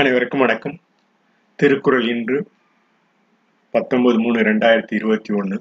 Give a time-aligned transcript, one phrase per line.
[0.00, 0.80] அனைவருக்கும் வணக்கம்.
[1.56, 2.46] திருக்குறள் இன்று
[3.70, 5.60] பத்தொன்பது மூணு ரெண்டாயிரத்தி இருபத்தி ஒன்று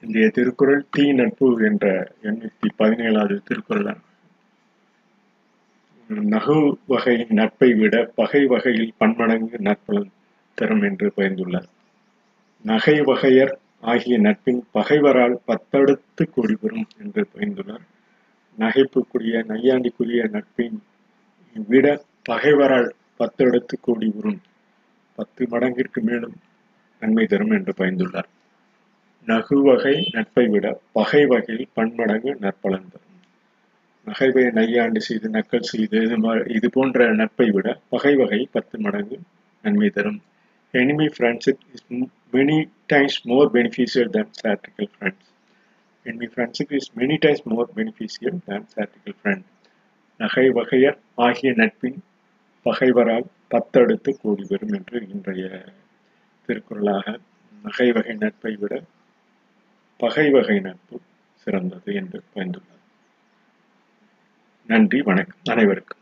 [0.00, 3.96] இன்றைய திருக்குறள் தீ நட்பு என்ற எண்ணூத்தி பதினேழாவது திருக்குறள்
[6.10, 10.10] நகு வகை நட்பை விட பகை வகையில் பன்மடங்கு நட்பலன்
[10.54, 11.68] தரும் என்று பயந்துள்ளார்
[12.62, 17.86] நகை வகையர் ஆகிய நட்பின் பகைவரால் பத்தடுத்து கூடி வரும் என்று பயந்துள்ளார்
[18.58, 20.82] நகைப்புக்குரிய நையாண்டிக்குரிய நட்பின்
[21.68, 22.90] விட பகைவரால்
[23.22, 24.40] பத்து இடத்து கோடி உறும்
[25.18, 26.36] பத்து மடங்கிற்கு மேலும்
[27.02, 28.28] நன்மை தரும் என்று பயந்துள்ளார்.
[29.28, 30.66] நகு வகை நட்பை விட
[30.98, 33.08] பகை வகையில் பன்மடங்கு நற்பலன் தரும்.
[34.06, 36.16] நகைவை நையாண்டு செய்து நக்கல் செய்து இது
[36.56, 39.18] இது போன்ற நட்பை விட பகை வகை பத்து மடங்கு
[39.64, 40.20] நன்மை தரும்.
[40.74, 41.86] Enemy friendship is
[42.34, 42.58] many
[42.92, 45.28] times more beneficial than statical friends
[46.06, 49.46] enemy friendship is many times more beneficial than statical friend
[50.20, 50.86] நகை வகைய
[51.26, 52.00] ஆகிய நட்பின்
[52.64, 55.64] பகைவரால் பத்தடுத்து கூடி வரும் என்று இன்றைய
[56.46, 57.18] திருக்குறளாக
[57.62, 58.82] நகை வகை நட்பை விட
[59.96, 61.00] பகை வகை நட்பு
[61.34, 62.80] சிறந்தது என்று பயந்துள்ளது
[64.66, 65.40] நன்றி வணக்கம்.
[65.44, 66.00] அனைவருக்கும்.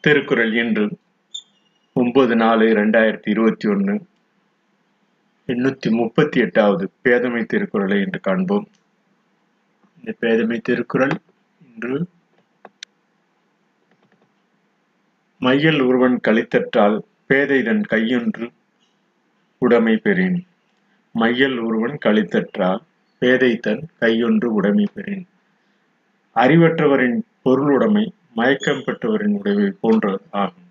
[0.00, 0.84] திருக்குறள் என்று
[2.12, 4.06] ஒன்பது நாலு ரெண்டாயிரத்தி இருபத்தி ஒன்று
[5.48, 8.68] எண்ணூற்றி முப்பத்தி எட்டாவது பேதமை திருக்குறளை இன்று காண்போம்.
[9.98, 11.20] இந்த பேதமை திருக்குறள்
[11.66, 12.06] இன்று
[15.38, 18.48] மையல் ஒருவன் கழித்தற்றால் பேதைதன் கையொன்று
[19.58, 20.46] உடைமை பெறின்.
[21.12, 22.82] மையல் ஒருவன் கழித்தற்றால்
[23.18, 25.26] பேதை தன் கையொன்று உடைமை பெறின்.
[26.36, 30.70] அறிவற்றவரின் பொருளுடைமை மயக்கம் பெற்றவரின் உடைமை போன்றது ஆகும்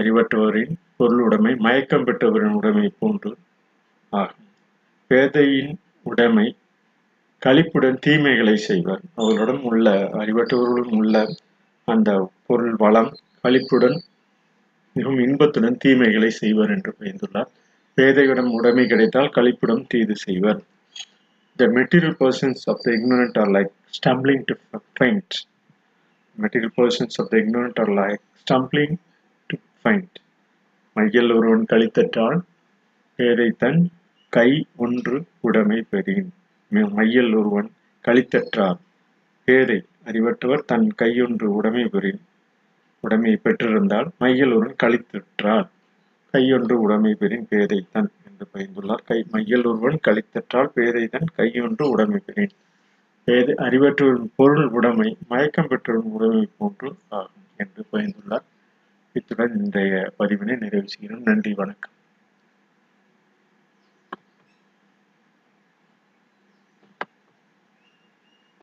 [0.00, 3.30] அறிவற்றவரின் பொருளுடைமை மயக்கம் பெற்றவரின் உடைமை போன்று
[4.12, 4.44] ஆகும்.
[5.10, 5.72] பேதையின்
[6.10, 6.46] உடைமை
[7.42, 9.02] களிப்புடன் தீமைகளை செய்வர்.
[9.14, 9.88] அவர்களுடன் உள்ள
[10.20, 11.16] அறிவற்றவர்களுடன் உள்ள
[11.88, 12.10] அந்த
[12.46, 13.10] பொருள் வளம்
[13.42, 13.96] கழிப்புடன்
[14.96, 17.50] மிகவும் இன்பத்துடன் தீமைகளை செய்வர் என்று பயந்துள்ளார்
[17.98, 20.60] பேதையிடம் உடைமை கிடைத்தால் கழிப்புடன் தீது செய்வர்.
[21.58, 24.54] The material persons of the ignorant are like stumbling to
[24.98, 25.36] find
[26.38, 28.96] material persons of the ignorant are like stumbling
[29.96, 30.20] to
[30.96, 32.38] மையல் ஒருவன் கழித்தற்றால்
[33.16, 33.90] பேதை தன்
[34.28, 36.28] கை ஒன்று உடைமை பெறின்.
[36.70, 37.70] மையல் ஒருவன்
[38.04, 38.78] கழித்தற்றார்
[39.44, 42.20] பேதை அறிவற்றவர் தன் கையொன்று உடைமை பெறின்.
[43.00, 45.68] உடைமை பெற்றிருந்தால் மையல் ஒருவன் கழித்தற்றால்
[46.32, 49.04] கையொன்று உடைமை பெறின் பேதை தன் என்று பயந்துள்ளார்.
[49.04, 52.54] கை மையல் ஒருவன் கழித்தற்றால் பேதை தன் கையொன்று உடைமை பெறின்.
[53.24, 58.46] பேதை அறிவற்றவரின் பொருள் உடைமை மயக்கம் பெற்றவரின் உடைமை போன்று ஆகும் என்று பயந்துள்ளார்.
[59.12, 61.22] இத்துடன் இன்றைய பதிவினை நிறைவு செய்கிறோம்.
[61.22, 61.92] நன்றி வணக்கம்.